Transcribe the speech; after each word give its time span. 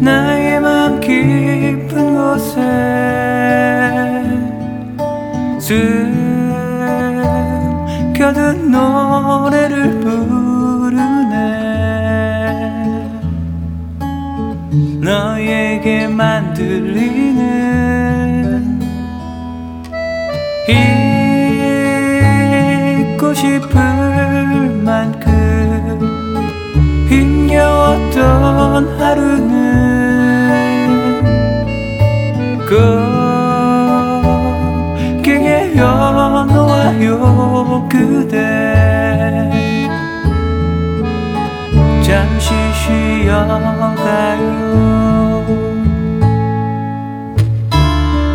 나의 0.00 0.60
맘 0.60 0.98
깊은 1.00 2.14
곳에 2.14 2.60
숨겨둔 8.10 8.72
노래를 8.72 10.00
부르네. 10.00 11.30
너에게만 15.00 16.54
들리 16.54 17.29
지나간 28.70 28.86
하루는 29.00 29.50
곱게 35.12 35.74
여놓아요. 35.76 37.08
그대 37.90 38.38
잠시 42.02 42.54
쉬어가요. 42.80 44.44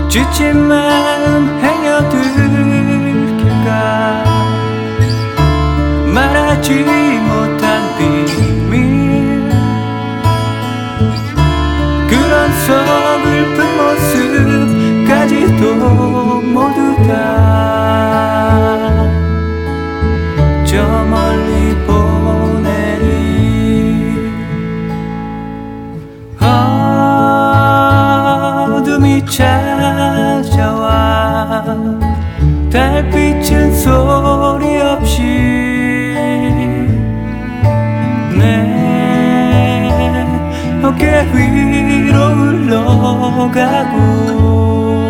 지친 0.10 0.68
마음 0.68 1.48
행여들길까 1.64 2.66
말하지 6.14 7.15
서글픈 12.66 13.58
모습까지도 15.06 15.62
모두 16.42 16.80
다 17.08 17.46
저 20.76 20.84
멀리 21.06 21.74
보내리. 21.86 23.06
어둠이 28.68 29.26
찾아와 29.26 30.84
달빛은 32.70 33.74
소리 33.74 34.82
없이 34.82 35.22
내 38.38 38.44
어깨 40.84 41.26
위 41.34 41.55
가고 43.52 45.06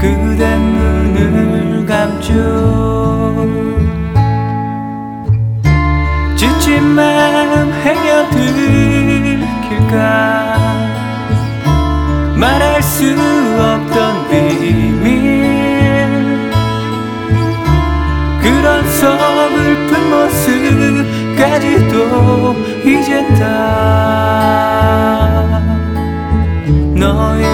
그대 0.00 0.56
눈을 0.56 1.86
감죠. 1.86 2.34
지친 6.36 6.82
마음 6.94 7.72
헤겨들길까? 7.72 8.54
말할 12.36 12.82
수 12.82 13.14
없던 13.58 14.28
비밀. 14.28 15.54
그런 18.42 18.86
서글픈 18.88 20.10
모습까지도 21.36 22.54
이젠 22.84 23.34
다 23.36 24.34
nói 27.04 27.53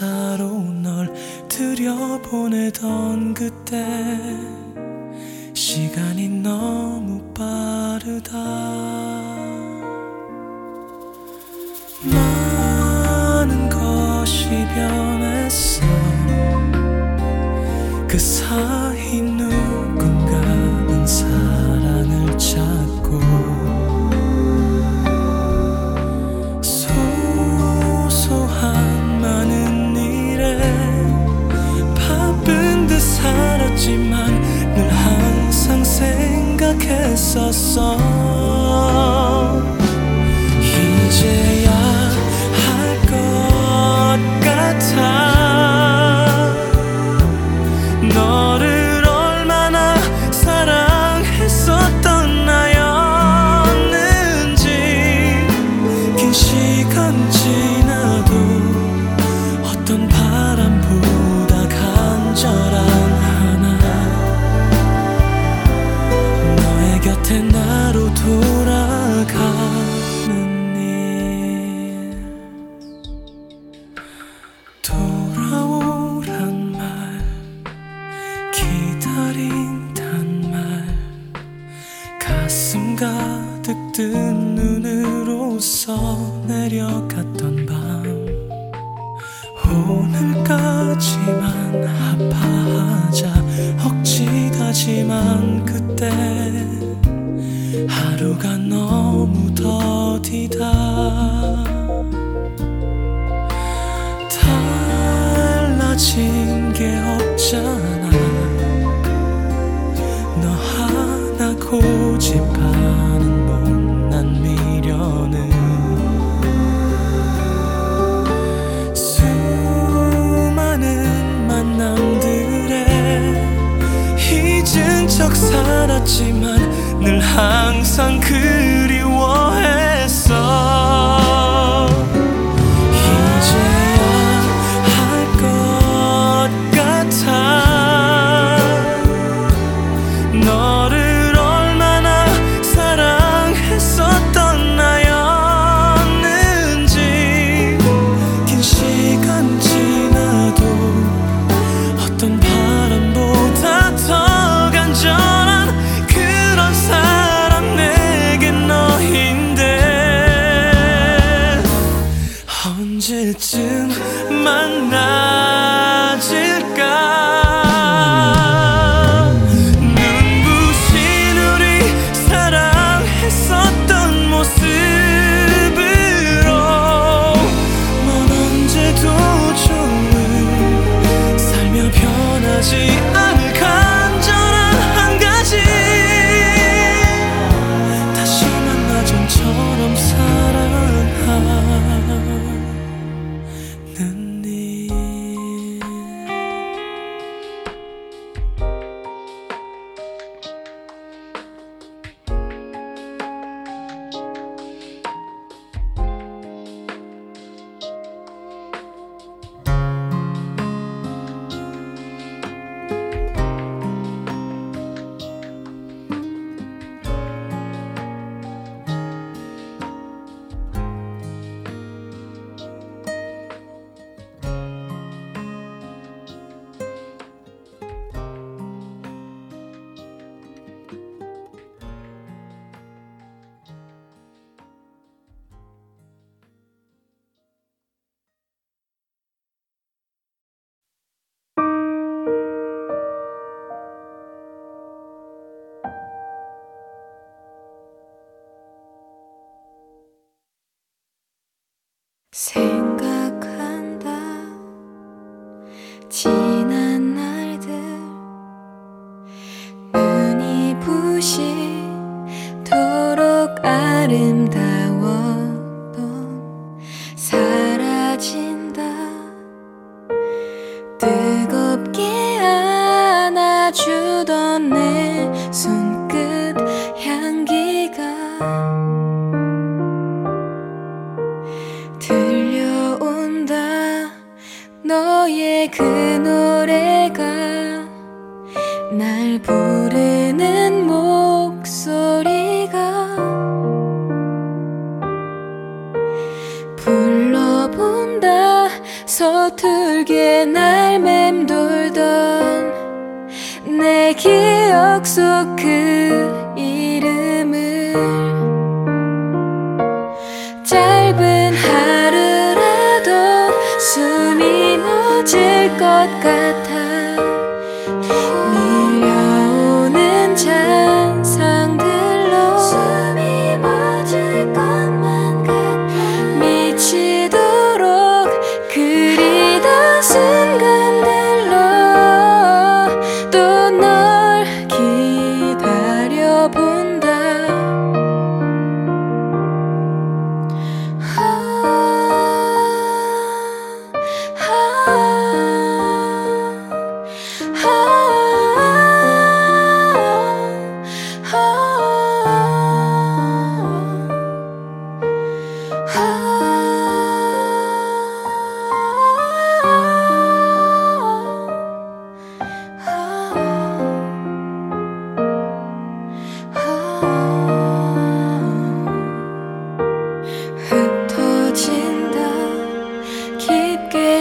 기사로 0.00 0.48
널 0.82 1.12
들여보내던 1.46 3.34
그때 3.34 3.86
시간이 5.52 6.26
너무 6.42 7.20
빠르다. 7.34 8.32
많은 12.02 13.68
것이 13.68 14.48
변했어. 14.74 15.82
그 18.08 18.18
사이 18.18 19.20
눈 19.20 19.59
생각했었어. 36.00 37.96
이제야 40.62 41.70
할 42.64 43.00
것 43.10 43.12
같아. 44.40 45.39
곁에 67.10 67.40
나 67.42 67.79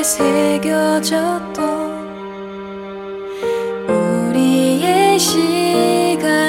새겨졌던 0.10 1.62
우리의 3.88 5.20
시간들이 5.20 6.40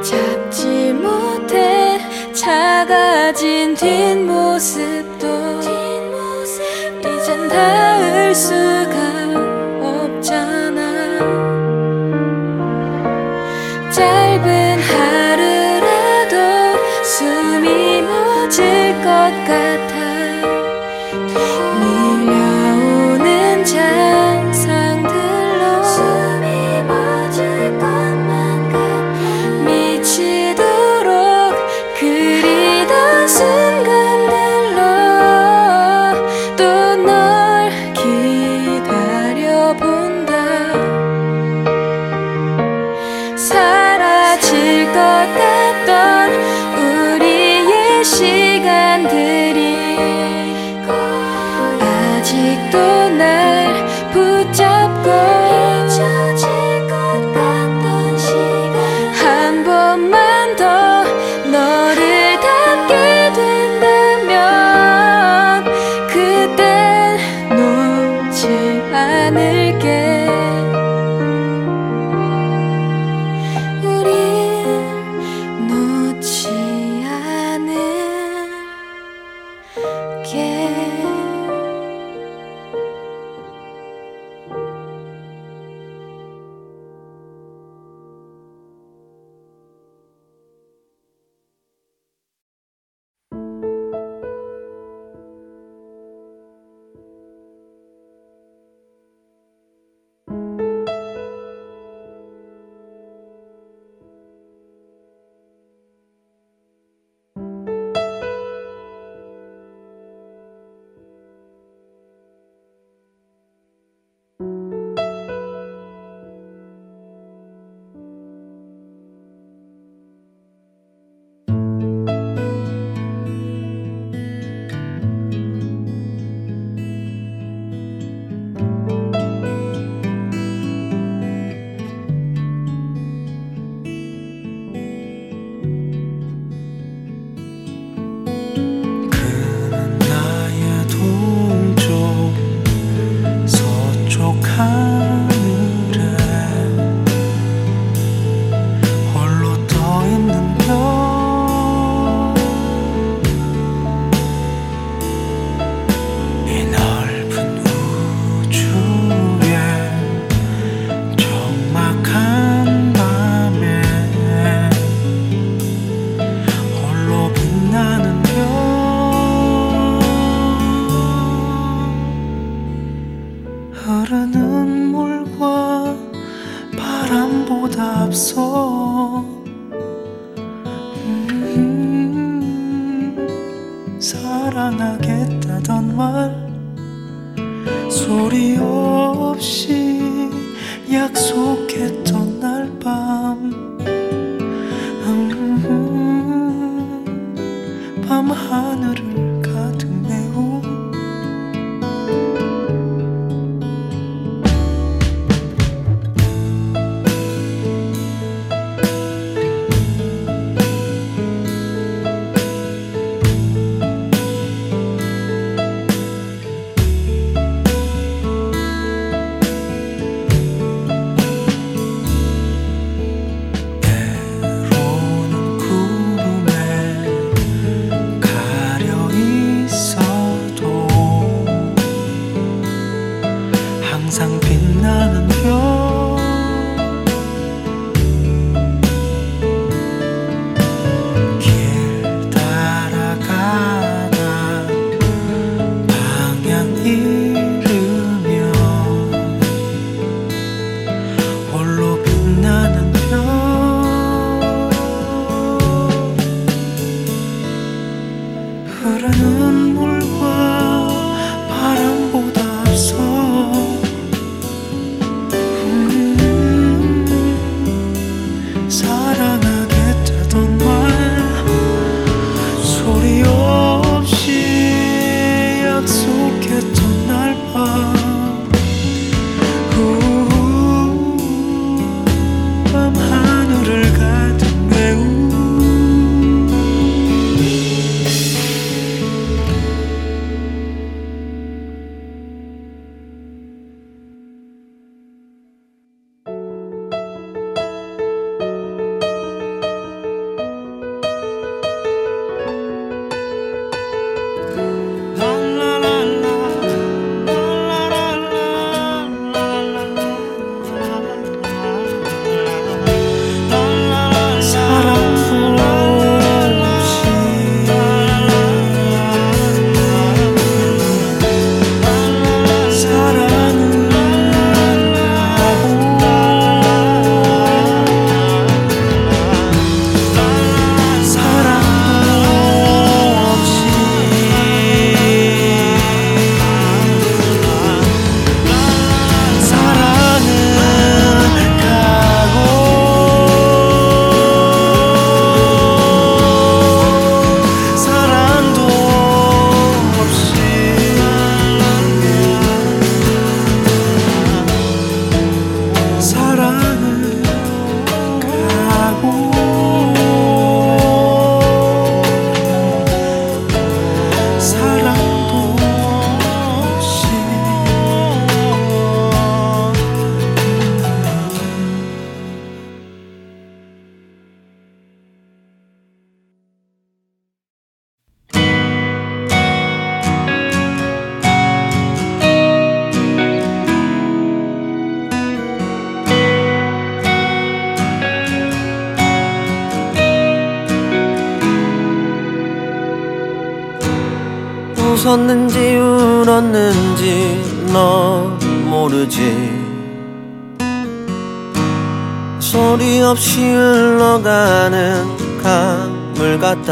잡지 0.00 0.92
못해 0.92 1.98
작아진 2.32 3.74
뒷모습도 3.74 5.26
이젠 7.00 7.48
닿을 7.48 8.32
수 8.32 8.73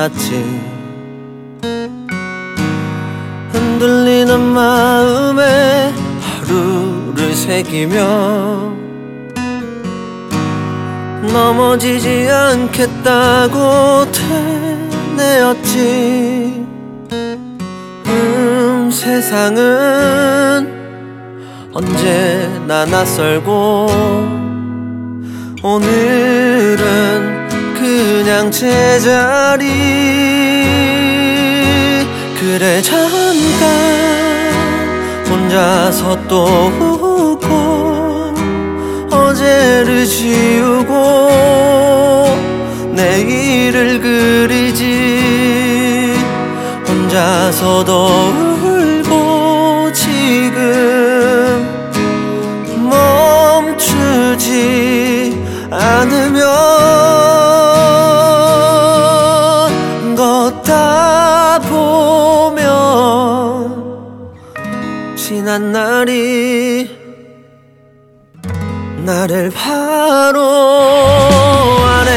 touches 0.08 0.51
혼자서 35.52 36.26
또 36.28 36.46
웃고 36.80 38.34
어제를 39.14 40.06
지우고 40.06 40.94
내일을 42.92 44.00
그리지. 44.00 46.16
혼자서 46.88 47.84
더 47.84 48.41
지난 65.52 65.70
날이 65.70 66.88
나를 69.04 69.50
바로 69.50 70.40
안에. 71.84 72.10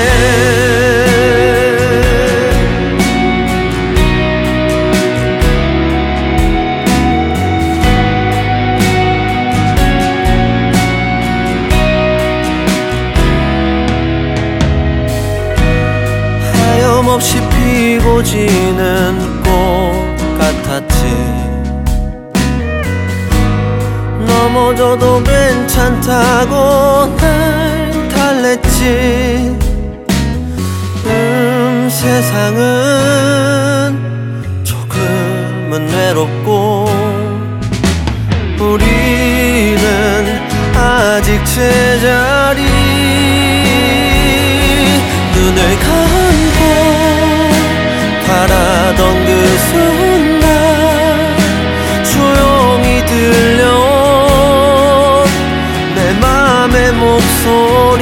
하염없이 16.54 17.41
피고 17.50 18.24
지는 18.24 19.14
무너져도 24.65 25.21
괜찮다고 25.21 27.15
날 27.17 28.08
달랬지. 28.10 29.56
음 31.06 31.88
세상은 31.91 32.63
조금은 34.63 35.88
외롭고 35.88 36.89
우리는 38.60 39.78
아직 40.73 41.45
제자리. 41.45 42.63
눈을 45.36 45.80
감고 45.80 46.60
바라던 48.25 49.25
그 49.25 49.30
순간 49.69 50.24
soul. 57.45 57.94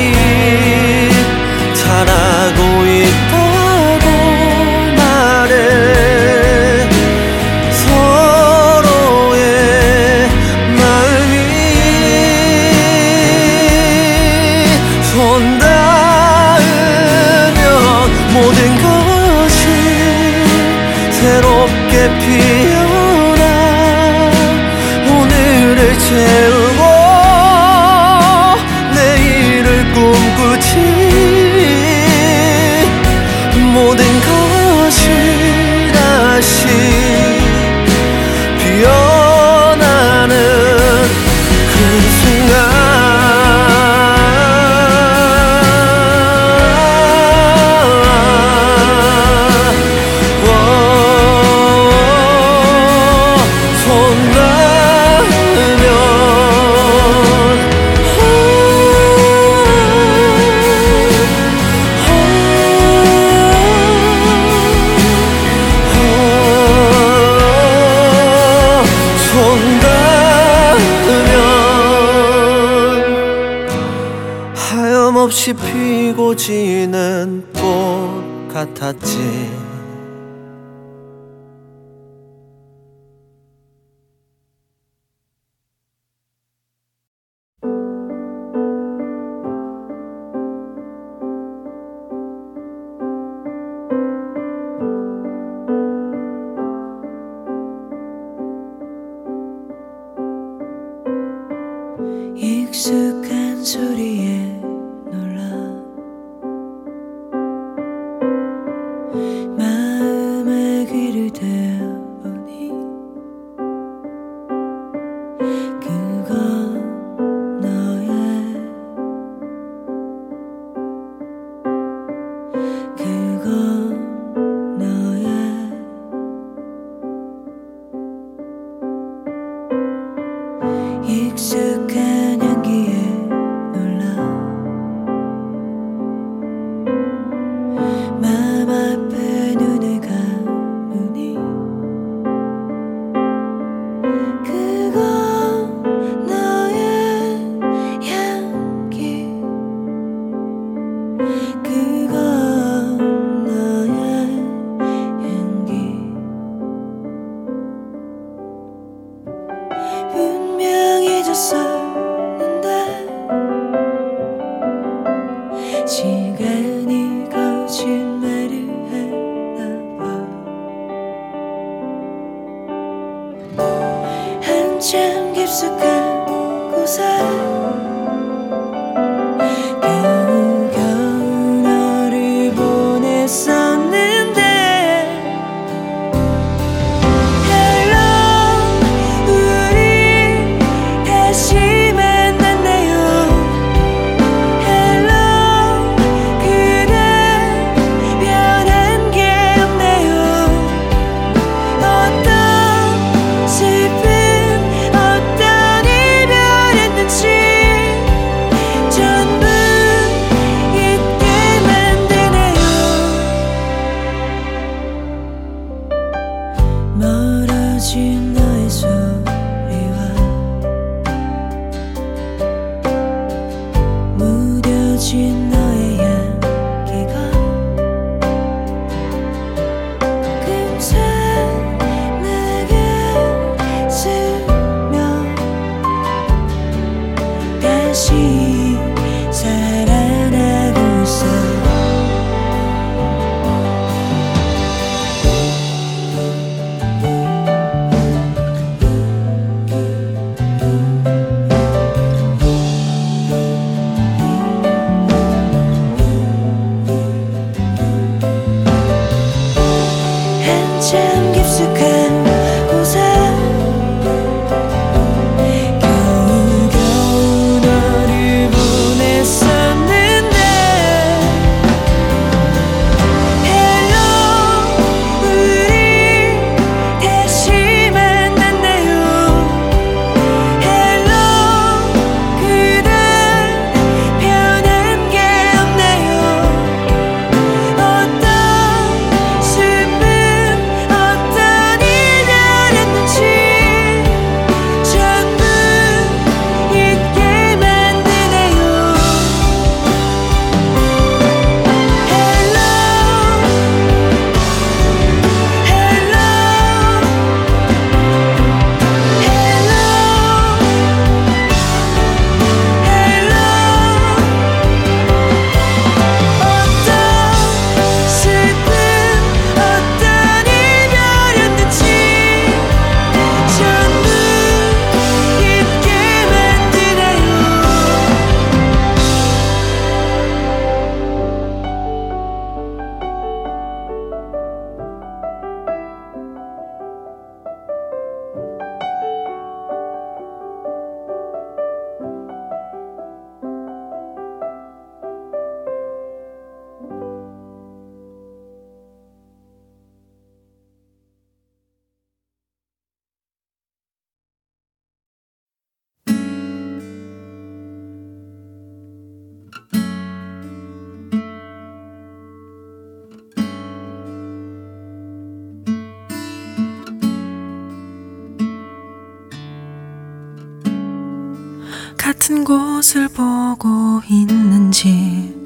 같은 372.23 372.45
곳을 372.45 373.09
보고 373.09 374.01
있는지 374.09 375.42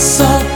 So. 0.00 0.49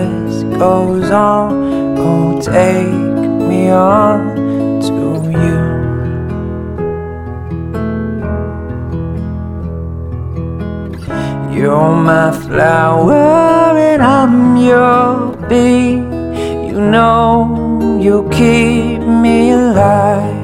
Just 0.00 0.50
goes 0.58 1.10
on. 1.10 1.98
Oh, 1.98 2.40
take 2.40 2.92
me 3.48 3.70
on 3.70 4.80
to 4.86 4.96
you. 5.38 5.60
You're 11.54 11.94
my 11.94 12.30
flower 12.32 13.78
and 13.78 14.02
I'm 14.02 14.56
your 14.56 15.36
bee. 15.48 16.00
You 16.68 16.80
know 16.80 17.98
you 18.00 18.28
keep 18.30 19.00
me 19.00 19.52
alive. 19.52 20.42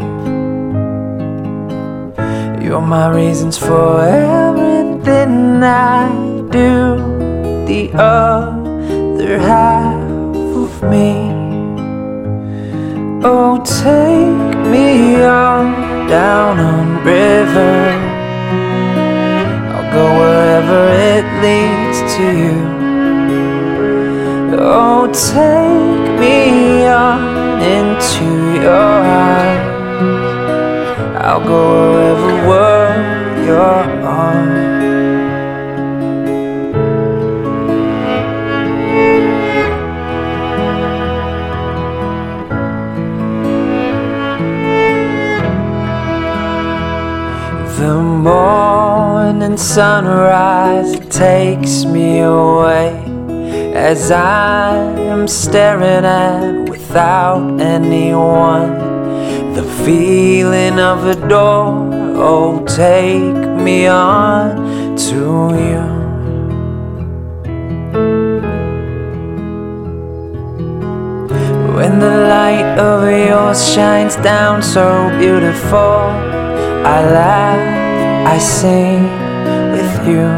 You're 2.62 2.82
my 2.82 3.08
reasons 3.08 3.56
for 3.56 4.02
everything 4.02 5.62
I 5.62 6.08
do. 6.50 6.96
The 7.66 7.90
other 9.28 9.38
half 9.40 10.36
of 10.56 10.82
me. 10.90 11.12
Oh, 13.22 13.62
take 13.62 14.56
me 14.72 15.22
on 15.22 16.08
down 16.08 16.58
on 16.58 17.04
river. 17.04 17.90
I'll 19.74 19.92
go 19.92 20.06
wherever 20.20 20.82
it 21.12 21.26
leads 21.44 21.98
to 22.16 22.24
you. 22.42 22.58
Oh, 24.60 25.06
take 25.12 26.18
me 26.18 26.86
on 26.86 27.60
into 27.60 28.62
your 28.62 28.94
eyes. 29.24 29.66
I'll 31.20 31.44
go 31.44 31.60
wherever 31.82 32.48
world 32.48 33.46
you're 33.46 33.97
morning 49.48 49.64
sunrise 49.64 50.92
takes 51.08 51.86
me 51.86 52.20
away 52.20 52.92
as 53.74 54.10
I'm 54.10 55.26
staring 55.26 56.04
at 56.04 56.68
without 56.68 57.58
anyone. 57.58 58.74
The 59.54 59.64
feeling 59.84 60.78
of 60.78 61.06
a 61.06 61.14
door, 61.28 61.90
oh, 62.16 62.62
take 62.66 63.48
me 63.64 63.86
on 63.86 64.96
to 65.08 65.20
you. 65.64 65.84
When 71.74 72.00
the 72.00 72.16
light 72.36 72.78
of 72.78 73.02
yours 73.28 73.72
shines 73.72 74.16
down 74.16 74.62
so 74.62 75.08
beautiful, 75.18 76.02
I 76.84 76.98
laugh, 77.18 78.34
I 78.34 78.38
sing 78.38 79.27
you. 80.12 80.28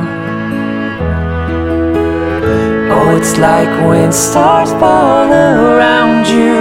Oh, 2.92 3.16
it's 3.18 3.38
like 3.38 3.72
when 3.88 4.12
stars 4.12 4.70
fall 4.72 5.30
around 5.30 6.26
you. 6.26 6.60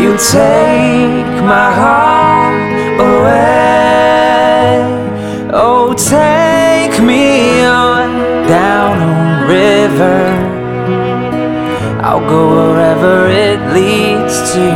You 0.00 0.10
take 0.16 1.34
my 1.54 1.70
heart 1.80 3.00
away. 3.08 4.50
Oh, 5.52 5.94
take 5.94 7.02
me 7.02 7.64
on 7.64 8.08
down 8.46 8.94
a 9.12 9.46
river. 9.56 10.20
I'll 12.06 12.26
go 12.34 12.42
wherever 12.56 13.28
it 13.28 13.60
leads 13.76 14.36
to. 14.52 14.68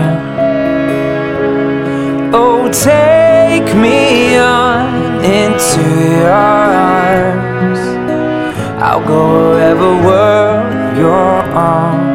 Oh, 2.32 2.68
take 2.70 3.68
me 3.76 4.36
on 4.36 5.24
into 5.24 5.84
your 6.20 6.73
arms. 7.14 7.78
I'll 8.82 9.04
go 9.06 9.50
wherever 9.50 9.90
world 10.06 10.96
you're 10.96 11.42
on. 11.54 12.13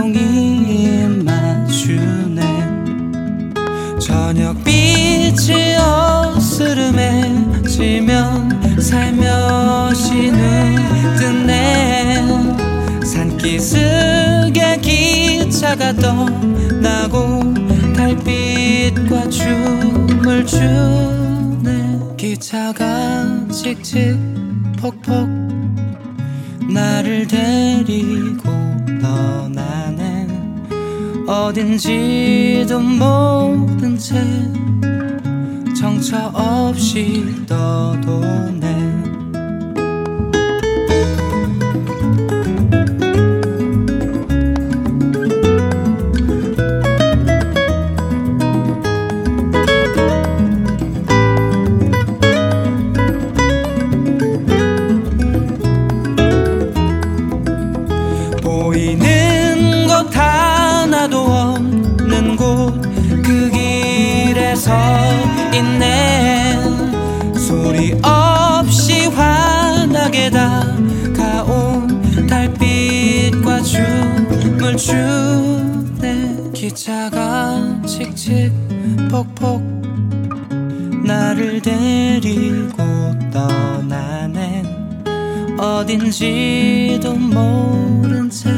종일 0.00 1.22
마주네. 1.26 2.40
저녁 4.00 4.64
빛이 4.64 5.76
어스름해 5.76 7.66
지면 7.68 8.80
살며시 8.80 10.32
눈 10.32 11.16
뜨네. 11.18 12.24
산기슭에 13.04 14.78
기차가 14.80 15.92
떠나고 15.92 17.52
달빛과 17.94 19.28
춤을 19.28 20.46
추네. 20.46 21.98
기차가 22.16 23.46
칙칙 23.52 24.18
퍽퍽 24.80 25.39
나를 26.72 27.26
데리고 27.26 28.48
떠나네. 29.00 30.28
어딘지도 31.26 32.80
모른 32.80 33.98
채 33.98 34.14
정처 35.74 36.30
없이 36.34 37.24
떠도네. 37.46 38.89
주내 74.80 76.34
기차가 76.54 77.82
칙칙 77.86 78.50
폭폭 79.10 79.60
나를 81.04 81.60
데리고 81.60 82.78
떠나네. 83.30 84.62
어딘지도 85.58 87.14
모른 87.14 88.30
채 88.30 88.48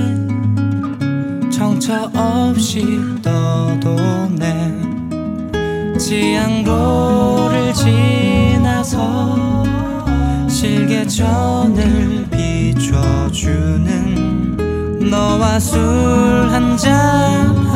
정처 1.51 2.09
없이 2.15 2.87
떠도네. 3.21 4.93
지향로를 5.99 7.75
지나서 7.75 9.65
실개천을 10.49 12.29
비춰주네. 12.31 13.82
너와 15.13 15.61
술 15.61 15.79
한잔. 16.51 17.72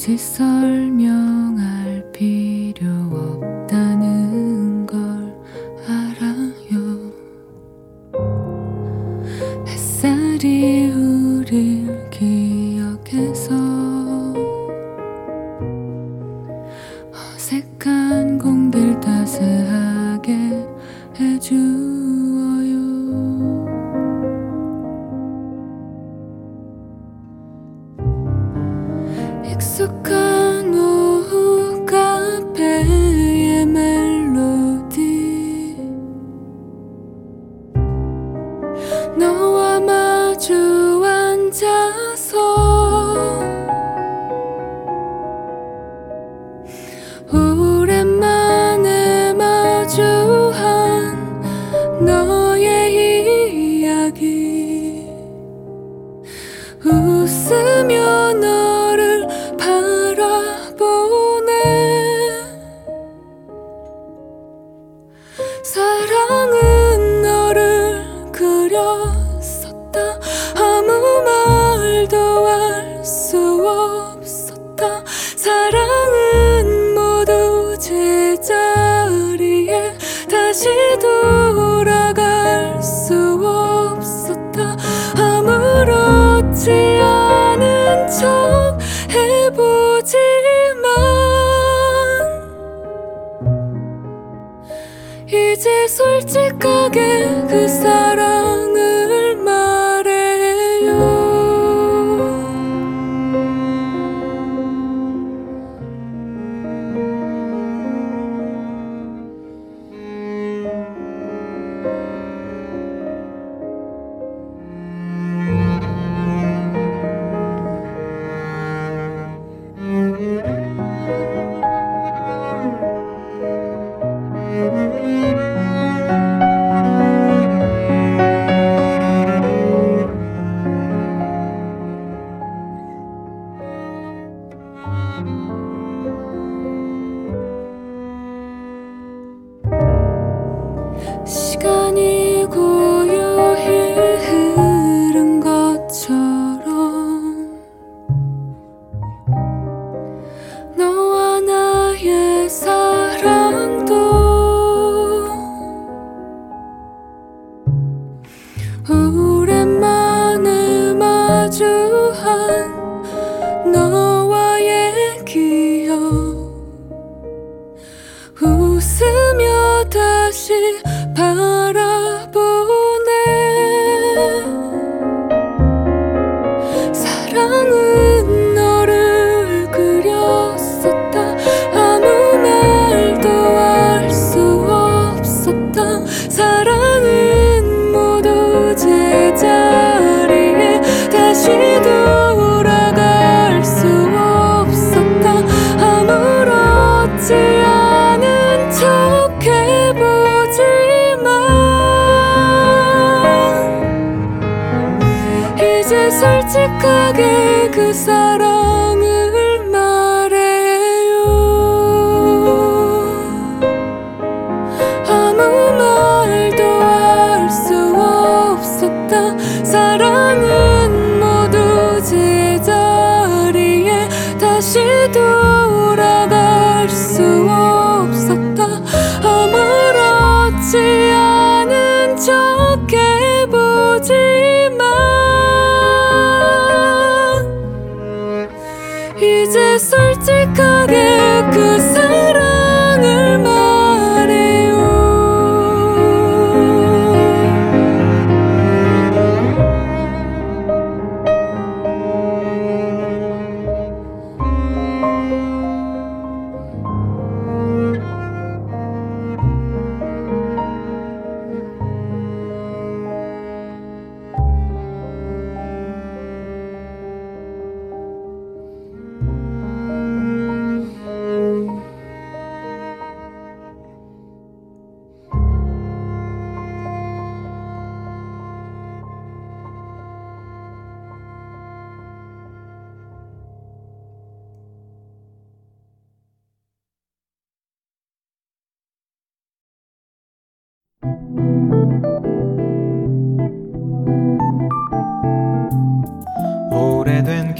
굳이 0.00 0.16
설명할 0.16 2.10
필요 2.10 2.88
없 3.12 3.39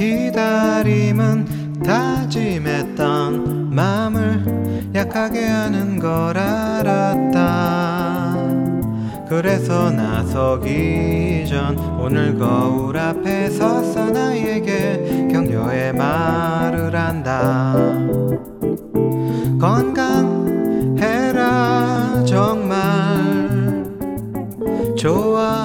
기다림은 0.00 1.82
다짐했던 1.84 3.74
마음을 3.74 4.90
약하게 4.94 5.44
하는 5.44 5.98
걸 5.98 6.38
알았다. 6.38 8.34
그래서 9.28 9.90
나서기 9.90 11.44
전 11.46 11.76
오늘 12.00 12.38
거울 12.38 12.96
앞에 12.96 13.50
서서 13.50 14.06
나에게 14.06 15.28
격려의 15.30 15.92
말을 15.92 16.96
한다. 16.96 17.74
건강해라 19.60 21.34
정말. 22.24 22.80
좋아 24.96 25.59